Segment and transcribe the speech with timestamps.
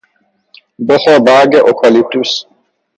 [0.87, 2.45] بخور برگ اکالیپتوس